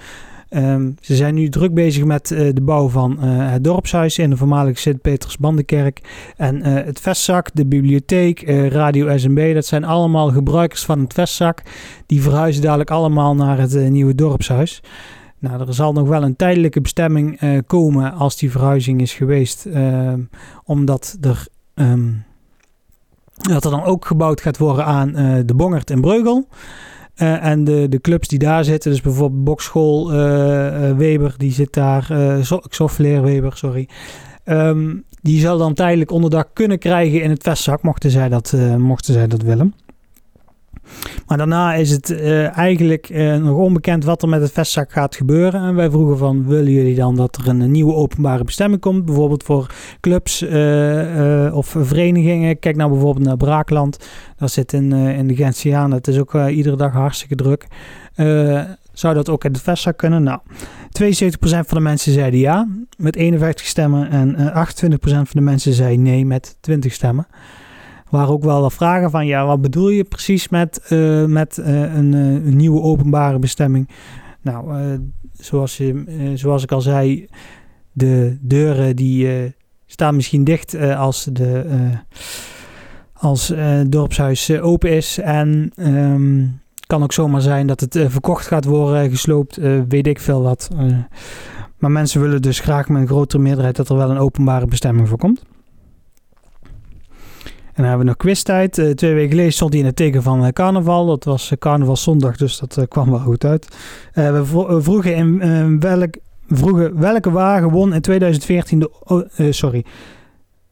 Um, 0.51 0.95
ze 1.01 1.17
zijn 1.17 1.35
nu 1.35 1.49
druk 1.49 1.75
bezig 1.75 2.05
met 2.05 2.31
uh, 2.31 2.39
de 2.53 2.63
bouw 2.63 2.89
van 2.89 3.19
het 3.23 3.65
dorpshuis 3.65 4.19
in 4.19 4.31
de 4.31 4.37
voormalige 4.37 4.81
Sint-Peters-Bandenkerk. 4.81 6.01
En 6.37 6.63
het 6.65 7.01
vestzak, 7.01 7.51
de 7.55 7.67
bibliotheek, 7.67 8.51
Radio 8.73 9.17
SMB, 9.17 9.55
dat 9.55 9.67
zijn 9.67 9.85
allemaal 9.85 10.31
gebruikers 10.31 10.85
van 10.85 11.01
het 11.01 11.13
vestzak. 11.13 11.63
Die 12.07 12.23
verhuizen 12.23 12.63
dadelijk 12.63 12.91
allemaal 12.91 13.35
naar 13.35 13.59
het 13.59 13.91
nieuwe 13.91 14.15
dorpshuis. 14.15 14.83
Nou, 15.39 15.67
er 15.67 15.75
zal 15.75 15.93
nog 15.93 16.09
wel 16.09 16.23
een 16.23 16.37
tijdelijke 16.37 16.81
bestemming 16.81 17.41
komen 17.67 18.13
als 18.13 18.37
die 18.37 18.51
verhuizing 18.51 19.01
is 19.01 19.13
geweest. 19.13 19.67
Uh, 19.67 20.13
omdat 20.65 21.17
er, 21.21 21.47
um, 21.75 22.25
dat 23.35 23.65
er 23.65 23.71
dan 23.71 23.85
ook 23.85 24.05
gebouwd 24.05 24.41
gaat 24.41 24.59
worden 24.59 24.85
aan 24.85 25.19
uh, 25.19 25.41
de 25.45 25.55
Bongert 25.55 25.91
en 25.91 26.01
Breugel. 26.01 26.49
en 27.15 27.65
de, 27.65 27.89
de 27.89 28.01
clubs 28.01 28.29
die 28.29 28.39
daar 28.39 28.65
zitten, 28.65 28.91
dus 28.91 29.01
bijvoorbeeld 29.01 29.45
Bokschool 29.45 30.11
Weber, 30.97 31.35
die 31.37 31.53
zit 31.53 31.73
daar, 31.73 32.07
Softleer 32.69 33.23
Weber, 33.23 33.57
sorry. 33.57 33.89
Um, 34.45 35.05
die 35.23 35.41
zal 35.41 35.59
dan 35.59 35.75
tijdelijk 35.75 36.11
onderdak 36.11 36.49
kunnen 36.53 36.79
krijgen 36.79 37.23
in 37.23 37.31
het 37.31 37.43
vestzak, 37.43 37.83
mochten 37.83 38.11
zij 38.11 38.29
dat, 38.29 38.55
mochten 38.79 39.15
zij 39.15 39.27
dat 39.27 39.43
willen. 39.43 39.75
Maar 41.27 41.39
daarna 41.39 41.75
is 41.75 41.91
het 41.91 42.11
uh, 42.11 42.57
eigenlijk 42.57 43.09
uh, 43.09 43.37
nog 43.37 43.57
onbekend 43.57 44.05
wat 44.05 44.23
er 44.23 44.29
met 44.29 44.41
het 44.41 44.53
vestzak 44.53 44.93
gaat 44.93 45.17
gebeuren. 45.17 45.63
En 45.63 45.75
wij 45.75 45.91
vroegen 45.91 46.19
van, 46.19 46.47
willen 46.47 46.73
jullie 46.73 46.95
dan 46.95 47.17
dat 47.17 47.37
er 47.37 47.49
een 47.49 47.71
nieuwe 47.71 47.95
openbare 47.95 48.45
bestemming 48.45 48.81
komt? 48.81 49.05
Bijvoorbeeld 49.05 49.43
voor 49.43 49.75
clubs 50.01 50.43
uh, 50.43 51.57
of 51.57 51.77
verenigingen. 51.79 52.59
Kijk 52.59 52.77
nou 52.77 52.91
bijvoorbeeld 52.91 53.27
naar 53.27 53.37
Braakland. 53.37 54.09
Dat 54.37 54.51
zit 54.51 54.73
in, 54.73 54.93
in 54.93 55.27
de 55.27 55.37
Gentiaan. 55.37 55.91
Het 55.91 56.09
is 56.09 56.19
ook 56.19 56.35
iedere 56.35 56.77
dag 56.77 56.93
hartstikke 56.93 57.35
druk. 57.35 57.67
zou 58.93 59.15
dat 59.15 59.29
ook 59.29 59.45
in 59.45 59.53
het 59.53 59.63
vestzak 59.63 59.97
kunnen? 59.97 60.23
Nou, 60.23 60.41
72% 61.03 61.39
van 61.41 61.65
de 61.69 61.81
mensen 61.81 62.13
zeiden 62.13 62.41
ja 62.41 62.69
met 62.97 63.17
51 63.17 63.67
stemmen. 63.67 64.11
En 64.11 64.37
28% 64.37 64.91
van 65.01 65.27
de 65.31 65.41
mensen 65.41 65.73
zei 65.73 65.97
nee 65.97 66.27
met 66.27 66.57
20 66.61 66.93
stemmen 66.93 67.27
waren 68.15 68.33
ook 68.33 68.45
wel 68.45 68.71
vragen 68.71 69.11
van, 69.11 69.27
ja, 69.27 69.47
wat 69.47 69.61
bedoel 69.61 69.89
je 69.89 70.05
precies 70.05 70.49
met, 70.49 70.87
uh, 70.91 71.25
met 71.25 71.57
een, 71.57 72.13
uh, 72.13 72.33
een, 72.33 72.57
nieuwe 72.57 72.81
openbare 72.81 73.39
bestemming? 73.39 73.89
Nou, 74.43 74.99
zoals, 75.33 75.77
je, 75.77 76.33
zoals 76.35 76.63
ik 76.63 76.73
al 76.73 76.81
zei, 76.81 77.27
de 77.93 78.39
deuren 78.41 78.97
die 78.97 79.55
staan 79.87 80.15
misschien 80.17 80.45
dicht 80.45 80.77
als 80.77 81.29
de 81.33 81.65
als 83.13 83.49
het 83.49 83.93
dorpshuis 83.93 84.51
open 84.51 84.91
is. 84.91 85.19
En 85.19 85.73
um, 85.77 86.61
kan 86.87 87.03
ook 87.03 87.13
zomaar 87.13 87.41
zijn 87.41 87.67
dat 87.67 87.81
het 87.81 87.99
verkocht 88.09 88.47
gaat 88.47 88.65
worden, 88.65 89.11
gesloopt, 89.11 89.59
weet 89.89 90.07
ik 90.07 90.21
veel 90.21 90.43
wat. 90.43 90.69
Maar 91.79 91.91
mensen 91.91 92.21
willen 92.21 92.43
dus 92.43 92.61
graag 92.61 92.89
met 92.89 93.01
een 93.01 93.09
grotere 93.09 93.43
meerderheid 93.43 93.77
dat 93.77 93.89
er 93.89 93.97
wel 93.97 94.11
een 94.11 94.19
openbare 94.19 94.67
bestemming 94.67 95.09
voor 95.09 95.19
komt. 95.19 95.43
En 97.75 97.83
dan 97.83 97.85
hebben 97.85 97.99
we 97.99 98.13
nog 98.13 98.17
quiztijd. 98.17 98.79
Uh, 98.79 98.91
twee 98.91 99.15
weken 99.15 99.31
geleden 99.31 99.53
stond 99.53 99.73
hij 99.73 99.81
in 99.81 99.87
het 99.87 99.97
teken 99.97 100.23
van 100.23 100.45
uh, 100.45 100.49
carnaval. 100.49 101.07
Dat 101.07 101.25
was 101.25 101.51
uh, 101.51 101.59
carnavalzondag, 101.59 102.37
dus 102.37 102.59
dat 102.59 102.89
kwam 102.89 103.11
wel 103.11 103.19
goed 103.19 103.45
uit. 103.45 103.77
we 104.13 104.79
vroegen, 104.83 105.15
in, 105.15 105.81
welk, 105.81 106.15
welke 106.95 107.31
wagen 107.31 107.71
won 107.71 107.95
in 107.95 108.01
2014 108.01 108.79
de... 108.79 109.51
Sorry. 109.51 109.85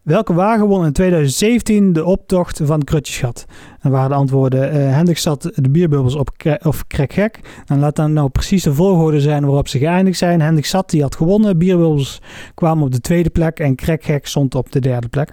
Welke 0.02 0.32
wagen 0.32 0.66
won 0.66 0.84
in 0.84 0.92
2017 0.92 1.92
de 1.92 2.04
optocht 2.04 2.60
van 2.64 2.84
Krutjeschat? 2.84 3.44
En 3.80 3.90
waren 3.90 4.08
de 4.08 4.14
antwoorden: 4.14 4.76
uh, 4.76 4.94
Hendrik 4.94 5.18
zat 5.18 5.50
de 5.54 5.70
bierbubbels 5.70 6.14
op 6.14 6.30
of 6.62 6.86
krek 6.86 7.12
gek. 7.12 7.40
En 7.66 7.78
laat 7.78 7.96
dan 7.96 8.12
nou 8.12 8.28
precies 8.28 8.62
de 8.62 8.74
volgorde 8.74 9.20
zijn 9.20 9.44
waarop 9.44 9.68
ze 9.68 9.78
geëindigd 9.78 10.18
zijn. 10.18 10.40
Hendrik 10.40 10.66
zat, 10.66 10.90
die 10.90 11.02
had 11.02 11.16
gewonnen. 11.16 11.58
Bierbubbels 11.58 12.20
kwamen 12.54 12.84
op 12.84 12.92
de 12.92 13.00
tweede 13.00 13.30
plek 13.30 13.58
en 13.58 13.74
krek 13.74 14.04
gek 14.04 14.26
stond 14.26 14.54
op 14.54 14.72
de 14.72 14.80
derde 14.80 15.08
plek. 15.08 15.32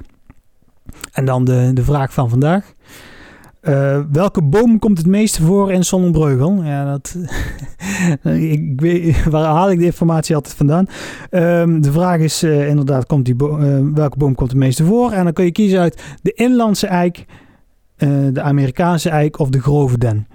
En 1.12 1.26
dan 1.26 1.46
de, 1.46 1.72
de 1.74 1.84
vraag 1.84 2.14
van 2.14 2.30
vandaag. 2.30 2.74
Uh, 3.62 4.00
welke 4.12 4.44
boom 4.44 4.80
komt 4.80 4.98
het 4.98 5.08
meeste 5.08 5.42
voor 5.42 5.72
in 5.72 5.84
Sonnenbreugel? 5.84 6.64
Ja, 6.64 6.86
dat, 6.86 7.18
ik 8.34 8.82
weet, 8.82 9.24
waar 9.24 9.44
haal 9.44 9.72
ik 9.72 9.80
de 9.80 9.86
informatie 9.86 10.36
altijd 10.36 10.56
vandaan? 10.56 10.86
Um, 11.32 11.82
de 11.82 11.92
vraag 11.92 12.20
is 12.20 12.44
uh, 12.44 12.68
inderdaad, 12.68 13.06
komt 13.06 13.26
die 13.26 13.36
uh, 13.44 13.80
welke 13.94 14.18
boom 14.18 14.36
komt 14.36 14.50
het 14.50 14.60
meeste 14.60 14.86
voor? 14.86 15.12
En 15.12 15.24
dan 15.24 15.34
kun 15.34 15.46
je 15.46 15.52
kiezen 15.52 15.80
uit 15.80 16.04
de 16.22 16.34
inlandse 16.34 16.88
eik, 16.88 17.26
de 18.32 18.42
Amerikaanse 18.42 19.10
eik 19.10 19.40
of 19.40 19.50
de 19.50 19.62
grove 19.62 19.98
den. 19.98 20.28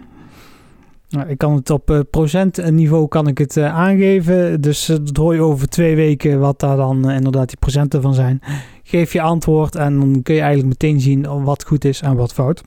Nou, 1.09 1.29
ik 1.29 1.39
kan 1.39 1.55
het 1.55 1.71
op 1.71 2.05
procentniveau 2.11 3.09
kan 3.09 3.27
ik 3.29 3.39
het 3.39 3.59
aangeven. 3.59 4.61
Dus 4.61 4.87
dat 4.87 5.17
hoor 5.17 5.35
je 5.35 5.41
over 5.41 5.69
twee 5.69 5.97
weken 5.97 6.41
wat 6.41 6.61
daar 6.61 6.77
dan 6.77 7.11
inderdaad 7.11 7.49
die 7.49 7.59
procenten 7.59 8.03
van 8.03 8.15
zijn. 8.15 8.41
Geef 8.87 9.13
je 9.13 9.21
antwoord 9.21 9.75
en 9.75 9.99
dan 9.99 10.23
kun 10.23 10.35
je 10.35 10.41
eigenlijk 10.41 10.69
meteen 10.69 11.01
zien 11.01 11.27
wat 11.45 11.65
goed 11.65 11.85
is 11.85 12.01
en 12.01 12.17
wat 12.17 12.33
fout. 12.33 12.63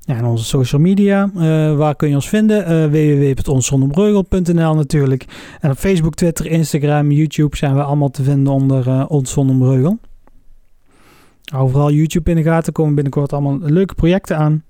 Ja, 0.00 0.16
en 0.16 0.24
onze 0.24 0.44
social 0.44 0.80
media, 0.80 1.30
uh, 1.36 1.76
waar 1.76 1.96
kun 1.96 2.08
je 2.08 2.14
ons 2.14 2.28
vinden? 2.28 2.70
Uh, 2.70 2.90
natuurlijk. 4.76 5.24
En 5.60 5.70
op 5.70 5.76
Facebook, 5.76 6.14
Twitter, 6.14 6.46
Instagram, 6.46 7.10
YouTube 7.10 7.56
zijn 7.56 7.74
we 7.74 7.82
allemaal 7.82 8.10
te 8.10 8.22
vinden 8.22 8.52
onder 8.52 8.86
uh, 8.86 9.04
vooral 11.68 11.90
YouTube 11.90 12.30
in 12.30 12.36
de 12.36 12.42
gaten, 12.42 12.72
komen 12.72 12.94
binnenkort 12.94 13.32
allemaal 13.32 13.58
leuke 13.60 13.94
projecten 13.94 14.36
aan. 14.36 14.64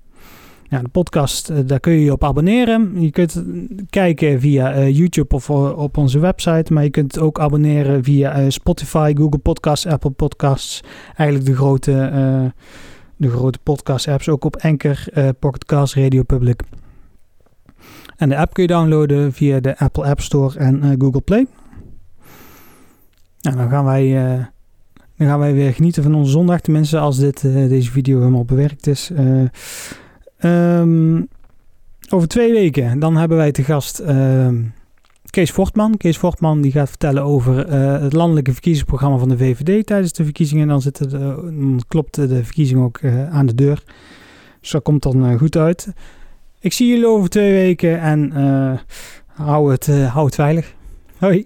Ja, 0.69 0.81
de 0.81 0.87
podcast, 0.87 1.67
daar 1.67 1.79
kun 1.79 1.93
je 1.93 2.03
je 2.03 2.11
op 2.11 2.23
abonneren. 2.23 3.01
Je 3.01 3.11
kunt 3.11 3.43
kijken 3.89 4.39
via 4.39 4.87
YouTube 4.87 5.35
of 5.35 5.49
op 5.49 5.97
onze 5.97 6.19
website. 6.19 6.73
Maar 6.73 6.83
je 6.83 6.89
kunt 6.89 7.19
ook 7.19 7.39
abonneren 7.39 8.03
via 8.03 8.49
Spotify, 8.49 9.13
Google 9.15 9.39
Podcasts, 9.39 9.85
Apple 9.85 10.09
Podcasts. 10.09 10.83
Eigenlijk 11.15 11.49
de 11.49 11.55
grote 11.55 12.53
de 13.19 13.29
grote 13.29 13.59
podcast-apps, 13.63 14.29
ook 14.29 14.45
op 14.45 14.55
Anchor, 14.55 15.03
Pocketcast, 15.39 15.93
Radio 15.93 16.23
Public. 16.23 16.61
En 18.17 18.29
de 18.29 18.37
app 18.37 18.53
kun 18.53 18.63
je 18.63 18.69
downloaden 18.69 19.33
via 19.33 19.59
de 19.59 19.77
Apple 19.77 20.03
App 20.03 20.21
Store 20.21 20.59
en 20.59 20.95
Google 20.99 21.21
Play. 21.21 21.47
Nou, 23.41 23.57
dan 23.57 23.69
gaan 23.69 23.85
wij, 23.85 24.13
dan 25.17 25.27
gaan 25.27 25.39
wij 25.39 25.53
weer 25.53 25.73
genieten 25.73 26.03
van 26.03 26.15
onze 26.15 26.31
zondag. 26.31 26.61
Tenminste, 26.61 26.99
als 26.99 27.17
dit, 27.17 27.41
deze 27.41 27.91
video 27.91 28.19
helemaal 28.19 28.45
bewerkt 28.45 28.87
is. 28.87 29.11
Um, 30.43 31.27
over 32.09 32.27
twee 32.27 32.51
weken, 32.51 32.99
dan 32.99 33.17
hebben 33.17 33.37
wij 33.37 33.51
te 33.51 33.63
gast 33.63 33.99
ehm, 33.99 34.55
Kees 35.29 35.51
Fortman. 35.51 35.97
Kees 35.97 36.17
Fortman 36.17 36.61
die 36.61 36.71
gaat 36.71 36.89
vertellen 36.89 37.23
over 37.23 37.69
uh, 37.69 38.01
het 38.01 38.13
landelijke 38.13 38.51
verkiezingsprogramma 38.51 39.17
van 39.17 39.29
de 39.29 39.37
VVD 39.37 39.85
tijdens 39.85 40.13
de 40.13 40.23
verkiezingen. 40.23 40.63
En 40.63 40.69
dan, 40.69 40.81
zit 40.81 40.99
het, 40.99 41.11
dan 41.11 41.81
klopt 41.87 42.15
de 42.15 42.43
verkiezing 42.43 42.83
ook 42.83 43.01
uh, 43.01 43.29
aan 43.29 43.45
de 43.45 43.55
deur. 43.55 43.83
Dus 44.61 44.71
dat 44.71 44.83
komt 44.83 45.03
dan 45.03 45.37
goed 45.37 45.55
uit. 45.55 45.87
Ik 46.59 46.73
zie 46.73 46.87
jullie 46.87 47.07
over 47.07 47.29
twee 47.29 47.51
weken 47.51 47.99
en 47.99 48.31
hou, 49.27 49.71
het, 49.71 49.87
hou 49.87 50.25
het 50.25 50.35
veilig. 50.35 50.73
Hoi. 51.17 51.45